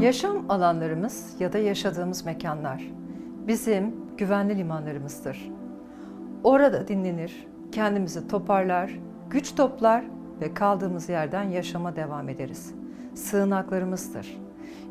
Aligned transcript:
Yaşam 0.00 0.50
alanlarımız 0.50 1.36
ya 1.38 1.52
da 1.52 1.58
yaşadığımız 1.58 2.24
mekanlar 2.24 2.82
bizim 3.46 3.96
güvenli 4.16 4.58
limanlarımızdır. 4.58 5.50
Orada 6.44 6.88
dinlenir, 6.88 7.46
kendimizi 7.72 8.28
toparlar, 8.28 8.98
güç 9.30 9.54
toplar 9.54 10.04
ve 10.40 10.54
kaldığımız 10.54 11.08
yerden 11.08 11.42
yaşama 11.42 11.96
devam 11.96 12.28
ederiz. 12.28 12.74
Sığınaklarımızdır. 13.14 14.38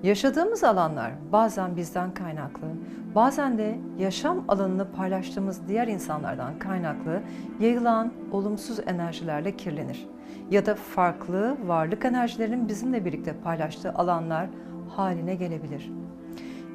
Yaşadığımız 0.04 0.64
alanlar 0.64 1.12
bazen 1.32 1.76
bizden 1.76 2.14
kaynaklı, 2.14 2.68
bazen 3.16 3.58
de 3.58 3.78
yaşam 4.00 4.44
alanını 4.48 4.92
paylaştığımız 4.92 5.68
diğer 5.68 5.88
insanlardan 5.88 6.60
kaynaklı 6.60 7.22
yayılan 7.60 8.12
olumsuz 8.32 8.80
enerjilerle 8.88 9.58
kirlenir. 9.58 10.08
Ya 10.52 10.66
da 10.66 10.76
farklı 10.76 11.58
varlık 11.66 12.06
enerjilerinin 12.06 12.68
bizimle 12.68 13.06
birlikte 13.06 13.34
paylaştığı 13.34 13.94
alanlar 13.94 14.48
haline 14.88 15.36
gelebilir. 15.36 15.92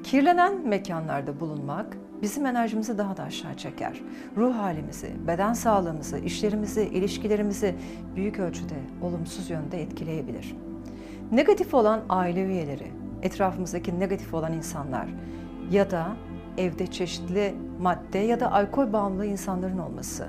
Kirlenen 0.03 0.69
mekanlarda 0.69 1.41
bulunmak 1.41 1.97
bizim 2.23 2.47
enerjimizi 2.47 2.99
daha 2.99 3.17
da 3.17 3.23
aşağı 3.23 3.55
çeker. 3.55 4.01
Ruh 4.37 4.55
halimizi, 4.55 5.11
beden 5.27 5.53
sağlığımızı, 5.53 6.19
işlerimizi, 6.19 6.83
ilişkilerimizi 6.83 7.75
büyük 8.17 8.39
ölçüde 8.39 8.75
olumsuz 9.03 9.51
yönde 9.51 9.83
etkileyebilir. 9.83 10.57
Negatif 11.33 11.75
olan 11.75 12.01
aile 12.09 12.45
üyeleri, 12.45 12.87
etrafımızdaki 13.23 14.01
negatif 14.01 14.35
olan 14.35 14.53
insanlar 14.53 15.09
ya 15.71 15.91
da 15.91 16.17
evde 16.59 16.87
çeşitli 16.87 17.55
madde 17.81 18.19
ya 18.19 18.41
da 18.41 18.53
alkol 18.53 18.93
bağımlı 18.93 19.27
insanların 19.27 19.79
olması. 19.79 20.29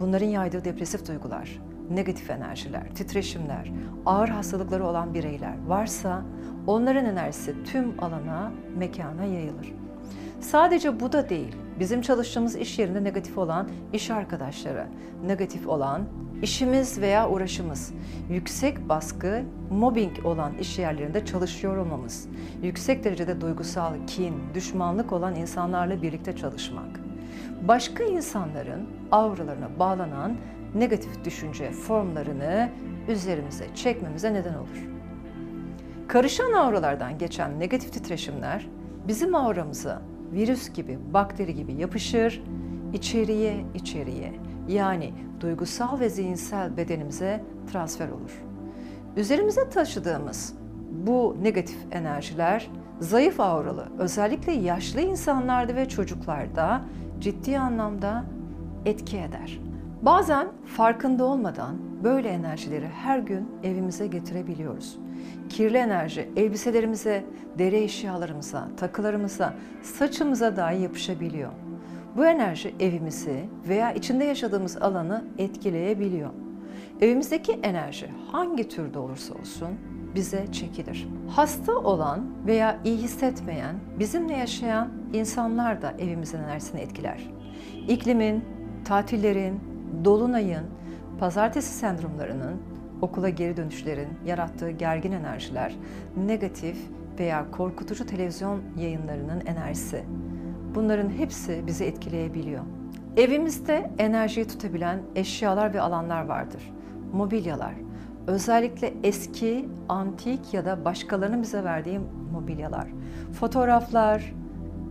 Bunların 0.00 0.26
yaydığı 0.26 0.64
depresif 0.64 1.08
duygular, 1.08 1.60
negatif 1.90 2.30
enerjiler, 2.30 2.94
titreşimler, 2.94 3.72
ağır 4.06 4.28
hastalıkları 4.28 4.86
olan 4.86 5.14
bireyler 5.14 5.66
varsa 5.66 6.22
onların 6.66 7.04
enerjisi 7.04 7.64
tüm 7.64 8.04
alana, 8.04 8.52
mekana 8.76 9.24
yayılır. 9.24 9.72
Sadece 10.40 11.00
bu 11.00 11.12
da 11.12 11.28
değil. 11.28 11.56
Bizim 11.78 12.02
çalıştığımız 12.02 12.56
iş 12.56 12.78
yerinde 12.78 13.04
negatif 13.04 13.38
olan 13.38 13.68
iş 13.92 14.10
arkadaşları, 14.10 14.86
negatif 15.26 15.68
olan 15.68 16.02
işimiz 16.42 17.00
veya 17.00 17.30
uğraşımız, 17.30 17.92
yüksek 18.30 18.88
baskı, 18.88 19.42
mobbing 19.70 20.26
olan 20.26 20.58
iş 20.58 20.78
yerlerinde 20.78 21.24
çalışıyor 21.26 21.76
olmamız, 21.76 22.28
yüksek 22.62 23.04
derecede 23.04 23.40
duygusal 23.40 23.94
kin, 24.06 24.34
düşmanlık 24.54 25.12
olan 25.12 25.34
insanlarla 25.34 26.02
birlikte 26.02 26.36
çalışmak, 26.36 27.00
başka 27.68 28.04
insanların 28.04 28.88
auralarına 29.12 29.68
bağlanan 29.78 30.36
negatif 30.74 31.24
düşünce 31.24 31.70
formlarını 31.70 32.70
üzerimize 33.08 33.66
çekmemize 33.74 34.34
neden 34.34 34.54
olur. 34.54 34.93
Karışan 36.14 36.52
auralardan 36.52 37.18
geçen 37.18 37.60
negatif 37.60 37.92
titreşimler 37.92 38.66
bizim 39.08 39.34
auramıza 39.34 40.02
virüs 40.32 40.72
gibi, 40.72 40.98
bakteri 41.14 41.54
gibi 41.54 41.72
yapışır, 41.74 42.42
içeriye 42.92 43.64
içeriye 43.74 44.32
yani 44.68 45.14
duygusal 45.40 46.00
ve 46.00 46.08
zihinsel 46.08 46.76
bedenimize 46.76 47.44
transfer 47.72 48.08
olur. 48.08 48.42
Üzerimize 49.16 49.68
taşıdığımız 49.68 50.54
bu 51.06 51.36
negatif 51.42 51.78
enerjiler 51.90 52.70
zayıf 53.00 53.40
auralı, 53.40 53.88
özellikle 53.98 54.52
yaşlı 54.52 55.00
insanlarda 55.00 55.76
ve 55.76 55.88
çocuklarda 55.88 56.82
ciddi 57.20 57.58
anlamda 57.58 58.24
etki 58.86 59.18
eder. 59.18 59.60
Bazen 60.02 60.48
farkında 60.76 61.24
olmadan 61.24 61.76
böyle 62.04 62.28
enerjileri 62.28 62.88
her 62.88 63.18
gün 63.18 63.48
evimize 63.62 64.06
getirebiliyoruz. 64.06 64.98
Kirli 65.48 65.76
enerji 65.76 66.28
elbiselerimize, 66.36 67.24
deri 67.58 67.76
eşyalarımıza, 67.76 68.68
takılarımıza, 68.76 69.54
saçımıza 69.82 70.56
dahi 70.56 70.82
yapışabiliyor. 70.82 71.50
Bu 72.16 72.26
enerji 72.26 72.74
evimizi 72.80 73.44
veya 73.68 73.92
içinde 73.92 74.24
yaşadığımız 74.24 74.76
alanı 74.76 75.24
etkileyebiliyor. 75.38 76.30
Evimizdeki 77.00 77.52
enerji 77.52 78.10
hangi 78.32 78.68
türde 78.68 78.98
olursa 78.98 79.34
olsun 79.34 79.68
bize 80.14 80.52
çekilir. 80.52 81.08
Hasta 81.30 81.78
olan 81.78 82.20
veya 82.46 82.78
iyi 82.84 82.96
hissetmeyen, 82.96 83.76
bizimle 83.98 84.36
yaşayan 84.36 84.88
insanlar 85.12 85.82
da 85.82 85.94
evimizin 85.98 86.38
enerjisini 86.38 86.80
etkiler. 86.80 87.30
İklimin, 87.88 88.44
tatillerin, 88.84 89.60
dolunayın, 90.04 90.64
pazartesi 91.24 91.72
sendromlarının, 91.74 92.62
okula 93.00 93.28
geri 93.28 93.56
dönüşlerin 93.56 94.08
yarattığı 94.26 94.70
gergin 94.70 95.12
enerjiler, 95.12 95.76
negatif 96.16 96.76
veya 97.18 97.50
korkutucu 97.50 98.06
televizyon 98.06 98.62
yayınlarının 98.78 99.46
enerjisi. 99.46 100.04
Bunların 100.74 101.10
hepsi 101.10 101.66
bizi 101.66 101.84
etkileyebiliyor. 101.84 102.64
Evimizde 103.16 103.90
enerjiyi 103.98 104.46
tutabilen 104.46 104.98
eşyalar 105.14 105.74
ve 105.74 105.80
alanlar 105.80 106.24
vardır. 106.24 106.72
Mobilyalar, 107.12 107.74
özellikle 108.26 108.94
eski, 109.02 109.68
antik 109.88 110.54
ya 110.54 110.64
da 110.64 110.84
başkalarının 110.84 111.42
bize 111.42 111.64
verdiği 111.64 112.00
mobilyalar. 112.32 112.86
Fotoğraflar, 113.32 114.34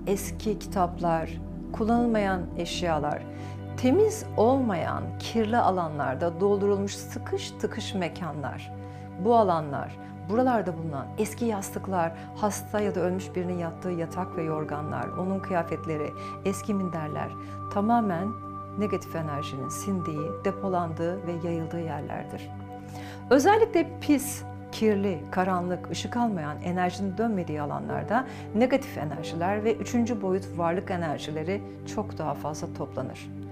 eski 0.07 0.59
kitaplar, 0.59 1.41
kullanılmayan 1.73 2.41
eşyalar, 2.57 3.23
temiz 3.83 4.25
olmayan 4.37 5.03
kirli 5.19 5.57
alanlarda 5.57 6.39
doldurulmuş 6.39 6.95
sıkış 6.95 7.51
tıkış 7.51 7.93
mekanlar. 7.93 8.71
Bu 9.19 9.35
alanlar, 9.35 9.97
buralarda 10.29 10.77
bulunan 10.77 11.07
eski 11.17 11.45
yastıklar, 11.45 12.11
hasta 12.35 12.79
ya 12.79 12.95
da 12.95 12.99
ölmüş 12.99 13.35
birinin 13.35 13.57
yattığı 13.57 13.91
yatak 13.91 14.37
ve 14.37 14.43
yorganlar, 14.43 15.07
onun 15.07 15.39
kıyafetleri, 15.39 16.09
eski 16.45 16.73
minderler 16.73 17.29
tamamen 17.73 18.27
negatif 18.79 19.15
enerjinin 19.15 19.69
sindiği, 19.69 20.27
depolandığı 20.45 21.27
ve 21.27 21.47
yayıldığı 21.47 21.81
yerlerdir. 21.81 22.49
Özellikle 23.29 23.99
pis, 24.01 24.43
kirli, 24.71 25.23
karanlık, 25.31 25.91
ışık 25.91 26.17
almayan, 26.17 26.61
enerjinin 26.61 27.17
dönmediği 27.17 27.61
alanlarda 27.61 28.27
negatif 28.55 28.97
enerjiler 28.97 29.63
ve 29.63 29.75
üçüncü 29.75 30.21
boyut 30.21 30.57
varlık 30.57 30.91
enerjileri 30.91 31.61
çok 31.95 32.17
daha 32.17 32.33
fazla 32.33 32.73
toplanır. 32.73 33.42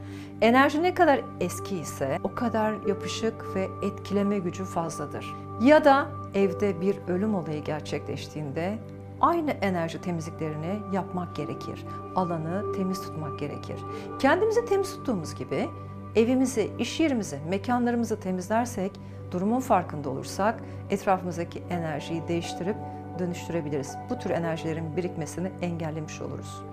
Enerji 0.42 0.84
ne 0.84 0.94
kadar 0.94 1.22
eski 1.40 1.78
ise 1.78 2.20
o 2.24 2.36
kadar 2.36 2.74
yapışık 2.88 3.56
ve 3.56 3.68
etkileme 3.82 4.40
gücü 4.40 4.64
fazladır. 4.64 5.36
Ya 5.62 5.86
da 5.86 6.08
evde 6.34 6.82
bir 6.82 6.98
ölüm 7.08 7.36
olayı 7.36 7.64
gerçekleştiğinde 7.64 8.78
aynı 9.22 9.52
enerji 9.52 10.02
temizliklerini 10.02 10.80
yapmak 10.94 11.36
gerekir. 11.36 11.86
Alanı 12.16 12.74
temiz 12.74 13.02
tutmak 13.02 13.40
gerekir. 13.40 13.80
Kendimizi 14.20 14.66
temiz 14.66 14.96
tuttuğumuz 14.96 15.36
gibi 15.36 15.70
evimizi, 16.16 16.72
iş 16.80 17.00
yerimizi, 17.00 17.40
mekanlarımızı 17.50 18.20
temizlersek, 18.20 18.92
durumun 19.32 19.60
farkında 19.60 20.10
olursak 20.10 20.64
etrafımızdaki 20.90 21.64
enerjiyi 21.70 22.28
değiştirip 22.28 22.76
dönüştürebiliriz. 23.20 23.96
Bu 24.10 24.20
tür 24.20 24.30
enerjilerin 24.30 24.98
birikmesini 24.98 25.52
engellemiş 25.62 26.22
oluruz. 26.22 26.71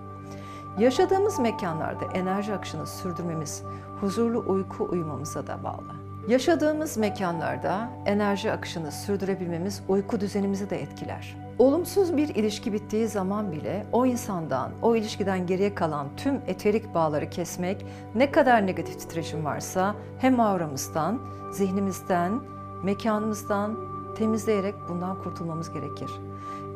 Yaşadığımız 0.78 1.38
mekanlarda 1.38 2.04
enerji 2.14 2.54
akışını 2.54 2.86
sürdürmemiz 2.86 3.62
huzurlu 4.00 4.44
uyku 4.46 4.88
uyumamıza 4.90 5.46
da 5.46 5.64
bağlı. 5.64 5.94
Yaşadığımız 6.28 6.96
mekanlarda 6.96 7.90
enerji 8.06 8.52
akışını 8.52 8.92
sürdürebilmemiz 8.92 9.82
uyku 9.88 10.20
düzenimizi 10.20 10.70
de 10.70 10.82
etkiler. 10.82 11.36
Olumsuz 11.58 12.16
bir 12.16 12.28
ilişki 12.28 12.72
bittiği 12.72 13.08
zaman 13.08 13.52
bile 13.52 13.86
o 13.92 14.06
insandan, 14.06 14.70
o 14.82 14.96
ilişkiden 14.96 15.46
geriye 15.46 15.74
kalan 15.74 16.06
tüm 16.16 16.34
eterik 16.46 16.94
bağları 16.94 17.30
kesmek, 17.30 17.86
ne 18.14 18.30
kadar 18.30 18.66
negatif 18.66 19.00
titreşim 19.00 19.44
varsa 19.44 19.94
hem 20.18 20.40
auramızdan, 20.40 21.20
zihnimizden, 21.52 22.40
mekanımızdan 22.82 23.78
temizleyerek 24.16 24.74
bundan 24.88 25.22
kurtulmamız 25.22 25.72
gerekir. 25.72 26.10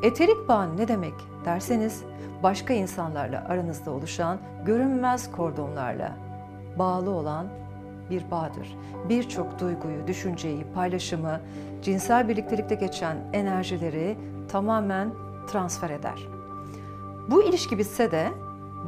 Eterik 0.03 0.47
bağ 0.47 0.63
ne 0.63 0.87
demek 0.87 1.13
derseniz 1.45 2.03
başka 2.43 2.73
insanlarla 2.73 3.45
aranızda 3.49 3.91
oluşan 3.91 4.37
görünmez 4.65 5.31
kordonlarla 5.31 6.17
bağlı 6.79 7.11
olan 7.11 7.47
bir 8.09 8.31
bağdır. 8.31 8.77
Birçok 9.09 9.59
duyguyu, 9.59 10.07
düşünceyi, 10.07 10.65
paylaşımı, 10.75 11.39
cinsel 11.81 12.29
birliktelikte 12.29 12.75
geçen 12.75 13.17
enerjileri 13.33 14.17
tamamen 14.47 15.13
transfer 15.51 15.89
eder. 15.89 16.27
Bu 17.31 17.43
ilişki 17.43 17.77
bitse 17.77 18.11
de 18.11 18.27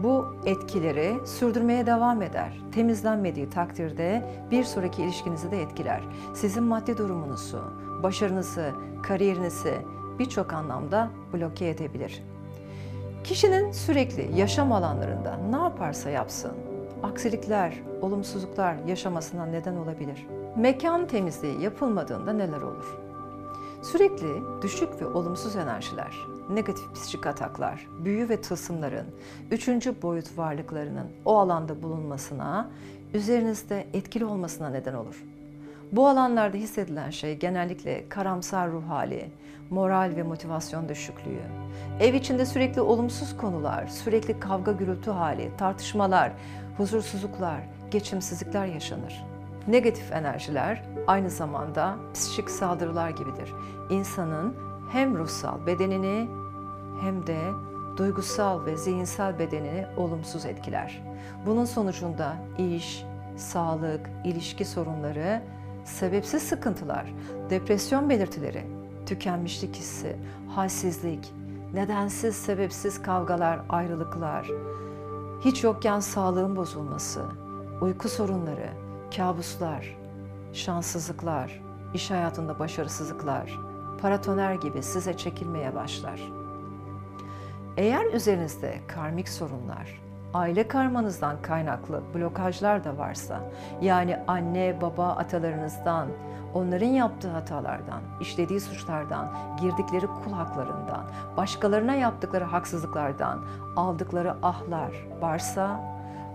bu 0.04 0.36
etkileri 0.46 1.28
sürdürmeye 1.28 1.86
devam 1.86 2.22
eder. 2.22 2.62
Temizlenmediği 2.72 3.50
takdirde 3.50 4.26
bir 4.52 4.64
sonraki 4.64 5.04
ilişkinizi 5.04 5.52
de 5.52 5.62
etkiler. 5.62 6.02
Sizin 6.34 6.64
maddi 6.64 6.98
durumunuzu, 6.98 7.62
başarınızı, 8.04 8.72
kariyerinizi 9.04 9.74
birçok 10.20 10.54
anlamda 10.54 11.10
bloke 11.34 11.70
edebilir. 11.70 12.24
Kişinin 13.26 13.72
sürekli 13.72 14.40
yaşam 14.40 14.72
alanlarında 14.72 15.38
ne 15.50 15.56
yaparsa 15.56 16.10
yapsın, 16.10 16.52
aksilikler, 17.04 17.74
olumsuzluklar 18.02 18.76
yaşamasına 18.88 19.46
neden 19.46 19.76
olabilir. 19.76 20.28
Mekan 20.56 21.08
temizliği 21.08 21.62
yapılmadığında 21.62 22.34
neler 22.34 22.62
olur? 22.62 22.98
Sürekli 23.84 24.28
düşük 24.62 25.02
ve 25.02 25.06
olumsuz 25.06 25.56
enerjiler, 25.56 26.16
negatif 26.50 26.94
psikik 26.94 27.28
ataklar, 27.28 27.88
büyü 28.06 28.30
ve 28.30 28.42
tılsımların, 28.42 29.06
üçüncü 29.52 30.02
boyut 30.02 30.38
varlıklarının 30.38 31.08
o 31.26 31.38
alanda 31.38 31.84
bulunmasına, 31.84 32.70
üzerinizde 33.14 33.88
etkili 33.94 34.26
olmasına 34.26 34.70
neden 34.70 34.94
olur. 34.94 35.24
Bu 35.96 36.08
alanlarda 36.08 36.58
hissedilen 36.58 37.10
şey 37.10 37.38
genellikle 37.40 38.10
karamsar 38.10 38.72
ruh 38.72 38.90
hali, 38.90 39.32
moral 39.70 40.14
ve 40.16 40.24
motivasyon 40.24 40.90
düşüklüğü, 40.90 41.42
ev 42.00 42.14
içinde 42.14 42.46
sürekli 42.46 42.82
olumsuz 42.82 43.38
konular, 43.38 43.88
sürekli 43.88 44.40
kavga 44.40 44.72
gürültü 44.72 45.12
hali, 45.12 45.52
tartışmalar, 45.58 46.32
huzursuzluklar, 46.78 47.60
geçimsizlikler 47.92 48.66
yaşanır. 48.66 49.26
Negatif 49.68 50.12
enerjiler 50.12 50.84
aynı 51.08 51.30
zamanda 51.30 51.96
psikik 52.14 52.50
saldırılar 52.50 53.10
gibidir. 53.10 53.54
İnsanın 53.90 54.56
hem 54.92 55.18
ruhsal 55.18 55.66
bedenini 55.66 56.28
hem 57.02 57.28
de 57.28 57.40
duygusal 57.98 58.66
ve 58.66 58.78
zihinsel 58.78 59.40
bedenini 59.40 59.86
olumsuz 59.98 60.46
etkiler. 60.46 61.02
Bunun 61.46 61.66
sonucunda 61.66 62.36
iş, 62.58 63.06
sağlık, 63.38 64.10
ilişki 64.24 64.66
sorunları, 64.66 65.42
sebepsiz 65.86 66.44
sıkıntılar, 66.44 67.14
depresyon 67.50 68.10
belirtileri, 68.10 68.64
tükenmişlik 69.06 69.76
hissi, 69.76 70.16
halsizlik, 70.50 71.34
nedensiz 71.74 72.36
sebepsiz 72.36 73.02
kavgalar, 73.02 73.60
ayrılıklar, 73.70 74.48
hiç 75.46 75.64
yokken 75.64 76.00
sağlığın 76.00 76.56
bozulması, 76.56 77.26
uyku 77.82 78.10
sorunları, 78.10 78.70
kabuslar, 79.16 79.98
şanssızlıklar, 80.54 81.62
iş 81.94 82.12
hayatında 82.12 82.60
başarısızlıklar, 82.60 83.60
paratoner 84.02 84.54
gibi 84.54 84.84
size 84.84 85.18
çekilmeye 85.18 85.76
başlar. 85.76 86.22
Eğer 87.78 88.06
üzerinizde 88.06 88.80
karmik 88.88 89.30
sorunlar, 89.30 90.02
aile 90.36 90.68
karmanızdan 90.68 91.42
kaynaklı 91.42 92.04
blokajlar 92.14 92.84
da 92.84 92.98
varsa, 92.98 93.40
yani 93.82 94.20
anne, 94.28 94.82
baba, 94.82 95.08
atalarınızdan, 95.08 96.08
onların 96.54 96.88
yaptığı 96.88 97.30
hatalardan, 97.30 98.02
işlediği 98.22 98.60
suçlardan, 98.60 99.34
girdikleri 99.62 100.08
kul 100.08 100.32
haklarından, 100.32 101.04
başkalarına 101.38 101.96
yaptıkları 101.96 102.44
haksızlıklardan, 102.44 103.46
aldıkları 103.76 104.32
ahlar 104.42 104.92
varsa, 105.22 105.80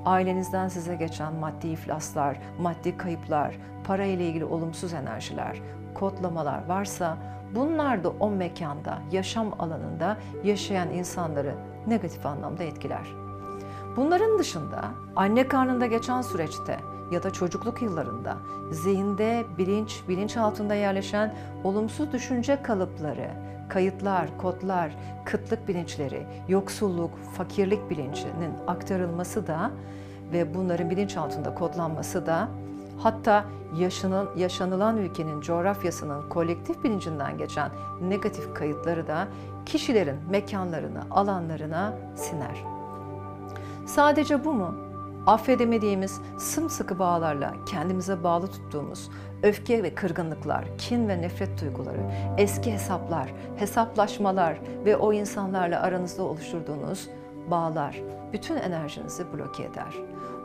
ailenizden 0.05 0.69
size 0.69 0.95
geçen 0.95 1.35
maddi 1.35 1.69
iflaslar, 1.69 2.37
maddi 2.61 2.97
kayıplar, 2.97 3.57
para 3.85 4.05
ile 4.05 4.29
ilgili 4.29 4.45
olumsuz 4.45 4.93
enerjiler, 4.93 5.61
kodlamalar 5.95 6.67
varsa 6.69 7.17
bunlar 7.55 8.05
da 8.05 8.11
o 8.11 8.31
mekanda, 8.31 8.99
yaşam 9.13 9.53
alanında 9.59 10.17
yaşayan 10.45 10.91
insanları 10.91 11.55
negatif 11.87 12.27
anlamda 12.27 12.63
etkiler. 12.63 13.30
Bunların 13.97 14.39
dışında 14.39 14.85
anne 15.17 15.49
karnında 15.49 15.87
geçen 15.87 16.23
süreçte 16.23 16.81
ya 17.11 17.23
da 17.23 17.31
çocukluk 17.31 17.83
yıllarında 17.83 18.37
zihinde, 18.71 19.45
bilinç, 19.59 20.03
bilinç 20.09 20.37
altında 20.37 20.75
yerleşen 20.75 21.35
olumsuz 21.65 22.13
düşünce 22.13 22.63
kalıpları, 22.63 23.31
kayıtlar, 23.69 24.39
kodlar, 24.39 24.93
kıtlık 25.25 25.69
bilinçleri, 25.69 26.27
yoksulluk, 26.49 27.11
fakirlik 27.37 27.91
bilincinin 27.91 28.53
aktarılması 28.67 29.47
da 29.47 29.71
ve 30.33 30.55
bunların 30.55 30.91
bilinç 30.91 31.17
altında 31.17 31.55
kodlanması 31.55 32.27
da 32.27 32.49
hatta 32.99 33.45
yaşanın, 33.79 34.29
yaşanılan 34.37 34.97
ülkenin 34.97 35.41
coğrafyasının 35.41 36.29
kolektif 36.29 36.85
bilincinden 36.85 37.39
geçen 37.39 37.71
negatif 38.03 38.55
kayıtları 38.55 39.07
da 39.07 39.29
kişilerin 39.67 40.17
mekanlarını, 40.31 41.01
alanlarına 41.11 41.95
siner. 42.17 42.80
Sadece 43.95 44.45
bu 44.45 44.53
mu? 44.53 44.75
Affedemediğimiz 45.27 46.21
sımsıkı 46.39 46.99
bağlarla 46.99 47.55
kendimize 47.67 48.25
bağlı 48.25 48.47
tuttuğumuz 48.47 49.11
öfke 49.43 49.83
ve 49.83 49.95
kırgınlıklar, 49.95 50.65
kin 50.79 51.09
ve 51.09 51.23
nefret 51.23 51.61
duyguları, 51.61 52.11
eski 52.39 52.73
hesaplar, 52.73 53.33
hesaplaşmalar 53.57 54.61
ve 54.85 54.97
o 54.97 55.13
insanlarla 55.13 55.81
aranızda 55.81 56.23
oluşturduğunuz 56.23 57.09
bağlar 57.51 58.01
bütün 58.33 58.57
enerjinizi 58.57 59.25
bloke 59.33 59.63
eder. 59.63 59.95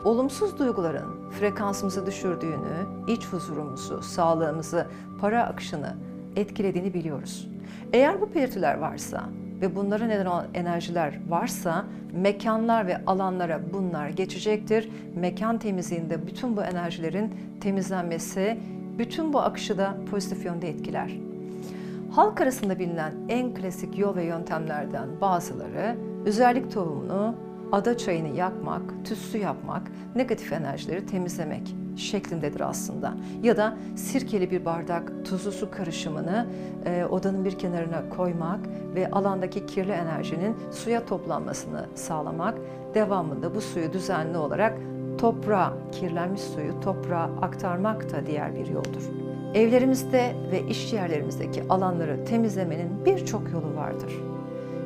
Olumsuz 0.05 0.59
duyguların 0.59 1.29
frekansımızı 1.31 2.05
düşürdüğünü, 2.05 2.87
iç 3.07 3.25
huzurumuzu, 3.25 4.01
sağlığımızı, 4.01 4.87
para 5.21 5.43
akışını 5.43 5.95
etkilediğini 6.35 6.93
biliyoruz. 6.93 7.49
Eğer 7.93 8.21
bu 8.21 8.33
belirtiler 8.33 8.77
varsa 8.77 9.23
ve 9.61 9.75
bunlara 9.75 10.05
neden 10.05 10.25
olan 10.25 10.45
enerjiler 10.53 11.19
varsa 11.29 11.85
mekanlar 12.13 12.87
ve 12.87 13.05
alanlara 13.05 13.61
bunlar 13.73 14.09
geçecektir. 14.09 14.89
Mekan 15.15 15.57
temizliğinde 15.57 16.27
bütün 16.27 16.57
bu 16.57 16.63
enerjilerin 16.63 17.33
temizlenmesi 17.61 18.57
bütün 18.97 19.33
bu 19.33 19.39
akışı 19.39 19.77
da 19.77 19.97
pozitif 20.11 20.45
yönde 20.45 20.69
etkiler. 20.69 21.11
Halk 22.11 22.41
arasında 22.41 22.79
bilinen 22.79 23.13
en 23.29 23.53
klasik 23.53 23.97
yol 23.97 24.15
ve 24.15 24.23
yöntemlerden 24.23 25.07
bazıları 25.21 25.95
üzerlik 26.25 26.71
tohumunu, 26.71 27.35
ada 27.71 27.97
çayını 27.97 28.37
yakmak, 28.37 28.81
tütsü 29.05 29.37
yapmak, 29.37 29.91
negatif 30.15 30.53
enerjileri 30.53 31.05
temizlemek 31.05 31.75
şeklindedir 31.95 32.59
aslında. 32.59 33.13
Ya 33.43 33.57
da 33.57 33.77
sirkeli 33.95 34.51
bir 34.51 34.65
bardak 34.65 35.11
tuzlu 35.25 35.51
su 35.51 35.71
karışımını 35.71 36.45
e, 36.85 37.05
odanın 37.05 37.45
bir 37.45 37.57
kenarına 37.57 38.09
koymak 38.09 38.59
ve 38.95 39.11
alandaki 39.11 39.65
kirli 39.65 39.91
enerjinin 39.91 40.55
suya 40.71 41.05
toplanmasını 41.05 41.85
sağlamak, 41.95 42.57
devamında 42.93 43.55
bu 43.55 43.61
suyu 43.61 43.93
düzenli 43.93 44.37
olarak 44.37 44.77
toprağa, 45.17 45.73
kirlenmiş 45.91 46.41
suyu 46.41 46.79
toprağa 46.79 47.29
aktarmak 47.41 48.13
da 48.13 48.25
diğer 48.25 48.55
bir 48.55 48.67
yoldur. 48.67 49.03
Evlerimizde 49.53 50.35
ve 50.51 50.61
iş 50.67 50.93
yerlerimizdeki 50.93 51.63
alanları 51.69 52.25
temizlemenin 52.25 53.05
birçok 53.05 53.51
yolu 53.51 53.75
vardır. 53.75 54.34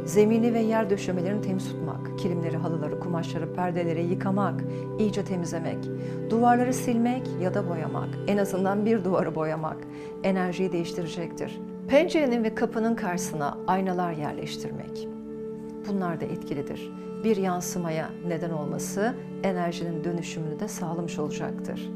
Zemini 0.06 0.54
ve 0.54 0.60
yer 0.60 0.90
döşemelerini 0.90 1.42
temiz 1.42 1.70
tutmak, 1.70 2.20
kilimleri, 2.20 2.58
halıları, 2.58 3.00
kumaşları, 3.00 3.54
perdeleri 3.54 4.06
yıkamak, 4.06 4.64
iyice 5.00 5.26
temizlemek, 5.26 5.78
duvarları 6.30 6.74
silmek 6.74 7.28
ya 7.42 7.54
da 7.54 7.70
boyamak, 7.70 8.10
en 8.28 8.38
azından 8.38 8.86
bir 8.86 9.04
duvarı 9.04 9.36
boyamak 9.36 9.78
enerjiyi 10.24 10.72
değiştirecektir. 10.72 11.60
Pencerenin 11.88 12.44
ve 12.44 12.56
kapının 12.56 12.96
karşısına 12.96 13.58
aynalar 13.68 14.14
yerleştirmek. 14.14 15.08
Bunlar 15.88 16.22
da 16.22 16.26
etkilidir. 16.26 16.92
Bir 17.24 17.38
yansımaya 17.38 18.10
neden 18.28 18.50
olması 18.50 19.14
enerjinin 19.44 20.04
dönüşümünü 20.04 20.60
de 20.60 20.68
sağlamış 20.68 21.20
olacaktır. 21.20 21.90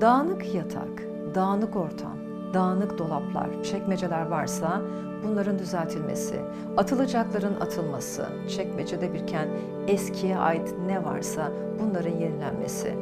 Dağınık 0.00 0.54
yatak, 0.54 1.02
dağınık 1.34 1.76
ortam, 1.76 2.15
dağınık 2.54 2.98
dolaplar, 2.98 3.62
çekmeceler 3.62 4.26
varsa 4.26 4.82
bunların 5.24 5.58
düzeltilmesi, 5.58 6.40
atılacakların 6.76 7.60
atılması, 7.60 8.26
çekmecede 8.56 9.14
birken 9.14 9.48
eskiye 9.88 10.38
ait 10.38 10.74
ne 10.86 11.04
varsa 11.04 11.52
bunların 11.80 12.18
yenilenmesi 12.18 12.94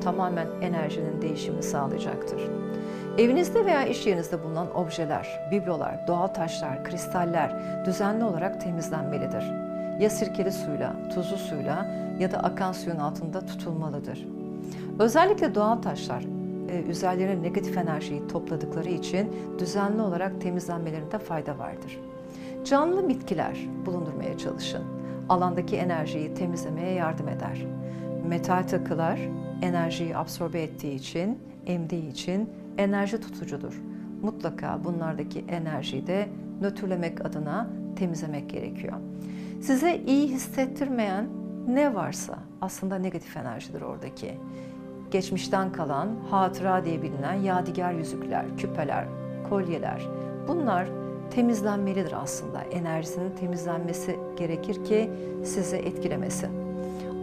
tamamen 0.00 0.46
enerjinin 0.60 1.22
değişimini 1.22 1.62
sağlayacaktır. 1.62 2.42
Evinizde 3.18 3.64
veya 3.64 3.86
iş 3.86 4.06
yerinizde 4.06 4.44
bulunan 4.44 4.76
objeler, 4.76 5.48
biblolar, 5.50 6.06
doğal 6.06 6.26
taşlar, 6.26 6.84
kristaller 6.84 7.52
düzenli 7.86 8.24
olarak 8.24 8.60
temizlenmelidir. 8.60 9.44
Ya 10.00 10.10
sirkeli 10.10 10.52
suyla, 10.52 10.92
tuzlu 11.14 11.36
suyla 11.36 11.86
ya 12.18 12.32
da 12.32 12.38
akan 12.38 12.72
suyun 12.72 12.96
altında 12.98 13.46
tutulmalıdır. 13.46 14.26
Özellikle 14.98 15.54
doğal 15.54 15.76
taşlar 15.76 16.24
üzerlerine 16.88 17.42
negatif 17.42 17.76
enerjiyi 17.78 18.26
topladıkları 18.26 18.88
için 18.88 19.32
düzenli 19.58 20.02
olarak 20.02 20.40
temizlenmelerinde 20.40 21.18
fayda 21.18 21.58
vardır. 21.58 22.00
Canlı 22.64 23.08
bitkiler 23.08 23.58
bulundurmaya 23.86 24.38
çalışın. 24.38 24.82
Alandaki 25.28 25.76
enerjiyi 25.76 26.34
temizlemeye 26.34 26.92
yardım 26.92 27.28
eder. 27.28 27.66
Metal 28.28 28.62
takılar 28.62 29.20
enerjiyi 29.62 30.16
absorbe 30.16 30.62
ettiği 30.62 30.94
için, 30.94 31.38
emdiği 31.66 32.10
için 32.10 32.50
enerji 32.78 33.20
tutucudur. 33.20 33.80
Mutlaka 34.22 34.84
bunlardaki 34.84 35.44
enerjiyi 35.48 36.06
de 36.06 36.28
nötrlemek 36.60 37.26
adına 37.26 37.70
temizlemek 37.96 38.50
gerekiyor. 38.50 38.96
Size 39.60 40.00
iyi 40.06 40.28
hissettirmeyen 40.28 41.26
ne 41.68 41.94
varsa 41.94 42.38
aslında 42.60 42.98
negatif 42.98 43.36
enerjidir 43.36 43.80
oradaki 43.80 44.34
geçmişten 45.10 45.72
kalan 45.72 46.08
hatıra 46.30 46.84
diye 46.84 47.02
bilinen 47.02 47.34
yadigar 47.34 47.92
yüzükler, 47.92 48.56
küpeler, 48.56 49.04
kolyeler 49.48 50.02
bunlar 50.48 50.88
temizlenmelidir 51.30 52.22
aslında. 52.22 52.62
Enerjisinin 52.62 53.36
temizlenmesi 53.36 54.18
gerekir 54.36 54.84
ki 54.84 55.10
sizi 55.44 55.76
etkilemesin. 55.76 56.50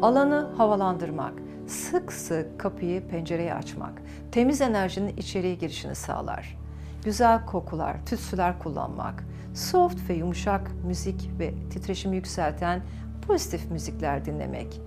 Alanı 0.02 0.50
havalandırmak, 0.58 1.34
sık 1.68 2.14
sık 2.14 2.60
kapıyı, 2.60 3.08
pencereyi 3.08 3.54
açmak, 3.54 4.02
temiz 4.32 4.62
enerjinin 4.62 5.18
içeriye 5.18 5.56
girişini 5.56 5.96
sağlar. 5.96 6.58
güzel 7.06 7.46
kokular, 7.46 8.06
tütsüler 8.06 8.60
kullanmak, 8.60 9.24
soft 9.54 10.10
ve 10.10 10.14
yumuşak 10.14 10.72
müzik 10.86 11.30
ve 11.40 11.54
titreşimi 11.70 12.16
yükselten 12.16 12.82
pozitif 13.28 13.72
müzikler 13.72 14.26
dinlemek, 14.26 14.82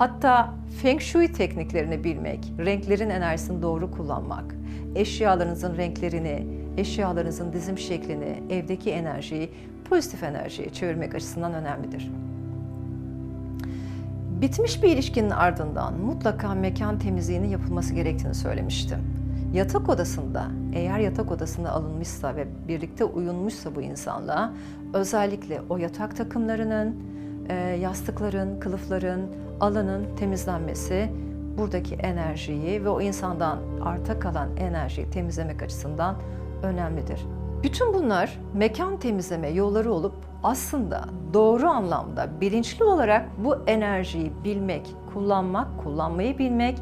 hatta 0.00 0.54
Feng 0.82 1.00
Shui 1.00 1.32
tekniklerini 1.32 2.04
bilmek, 2.04 2.52
renklerin 2.58 3.10
enerjisini 3.10 3.62
doğru 3.62 3.90
kullanmak, 3.90 4.54
eşyalarınızın 4.94 5.76
renklerini, 5.76 6.46
eşyalarınızın 6.76 7.52
dizim 7.52 7.78
şeklini, 7.78 8.42
evdeki 8.50 8.90
enerjiyi 8.90 9.50
pozitif 9.90 10.22
enerjiye 10.22 10.70
çevirmek 10.70 11.14
açısından 11.14 11.54
önemlidir. 11.54 12.10
Bitmiş 14.40 14.82
bir 14.82 14.88
ilişkinin 14.88 15.30
ardından 15.30 15.94
mutlaka 15.94 16.54
mekan 16.54 16.98
temizliğinin 16.98 17.48
yapılması 17.48 17.94
gerektiğini 17.94 18.34
söylemiştim. 18.34 18.98
Yatak 19.54 19.88
odasında 19.88 20.46
eğer 20.74 20.98
yatak 20.98 21.32
odasına 21.32 21.70
alınmışsa 21.70 22.36
ve 22.36 22.46
birlikte 22.68 23.04
uyunmuşsa 23.04 23.74
bu 23.74 23.82
insanla 23.82 24.52
özellikle 24.94 25.60
o 25.68 25.76
yatak 25.76 26.16
takımlarının, 26.16 26.96
yastıkların, 27.80 28.60
kılıfların, 28.60 29.20
alanın 29.60 30.16
temizlenmesi 30.16 31.10
buradaki 31.58 31.94
enerjiyi 31.94 32.84
ve 32.84 32.88
o 32.88 33.00
insandan 33.00 33.58
arta 33.84 34.18
kalan 34.18 34.56
enerjiyi 34.56 35.10
temizlemek 35.10 35.62
açısından 35.62 36.16
önemlidir. 36.62 37.20
Bütün 37.62 37.94
bunlar 37.94 38.38
mekan 38.54 38.96
temizleme 38.96 39.48
yolları 39.48 39.92
olup 39.92 40.14
aslında 40.42 41.04
doğru 41.34 41.68
anlamda 41.68 42.40
bilinçli 42.40 42.84
olarak 42.84 43.26
bu 43.44 43.56
enerjiyi 43.66 44.32
bilmek, 44.44 44.94
kullanmak, 45.14 45.84
kullanmayı 45.84 46.38
bilmek 46.38 46.78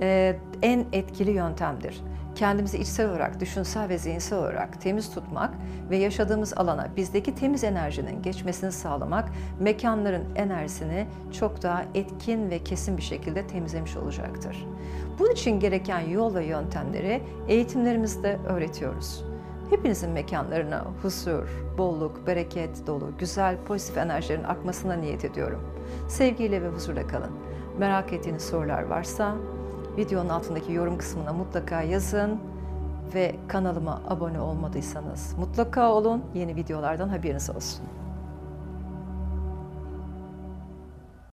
e, 0.00 0.36
en 0.62 0.84
etkili 0.92 1.30
yöntemdir. 1.30 2.00
Kendimizi 2.34 2.78
içsel 2.78 3.10
olarak, 3.10 3.40
düşünsel 3.40 3.88
ve 3.88 3.98
zihinsel 3.98 4.38
olarak 4.38 4.80
temiz 4.80 5.14
tutmak 5.14 5.54
ve 5.90 5.96
yaşadığımız 5.96 6.54
alana 6.58 6.88
bizdeki 6.96 7.34
temiz 7.34 7.64
enerjinin 7.64 8.22
geçmesini 8.22 8.72
sağlamak, 8.72 9.28
mekanların 9.60 10.24
enerjisini 10.34 11.06
çok 11.32 11.62
daha 11.62 11.84
etkin 11.94 12.50
ve 12.50 12.58
kesin 12.58 12.96
bir 12.96 13.02
şekilde 13.02 13.46
temizlemiş 13.46 13.96
olacaktır. 13.96 14.66
Bunun 15.18 15.30
için 15.30 15.60
gereken 15.60 16.00
yol 16.00 16.34
ve 16.34 16.44
yöntemleri 16.44 17.22
eğitimlerimizde 17.48 18.38
öğretiyoruz. 18.48 19.24
Hepinizin 19.70 20.10
mekanlarına 20.10 20.84
huzur, 21.02 21.48
bolluk, 21.78 22.26
bereket 22.26 22.86
dolu, 22.86 23.10
güzel, 23.18 23.56
pozitif 23.66 23.96
enerjilerin 23.96 24.44
akmasına 24.44 24.94
niyet 24.94 25.24
ediyorum. 25.24 25.60
Sevgiyle 26.08 26.62
ve 26.62 26.68
huzurla 26.68 27.06
kalın. 27.06 27.30
Merak 27.78 28.12
ettiğiniz 28.12 28.42
sorular 28.42 28.82
varsa 28.82 29.34
videonun 29.96 30.28
altındaki 30.28 30.72
yorum 30.72 30.98
kısmına 30.98 31.32
mutlaka 31.32 31.82
yazın 31.82 32.40
ve 33.14 33.36
kanalıma 33.48 34.02
abone 34.08 34.40
olmadıysanız 34.40 35.34
mutlaka 35.38 35.92
olun. 35.92 36.24
Yeni 36.34 36.56
videolardan 36.56 37.08
haberiniz 37.08 37.50
olsun. 37.50 37.84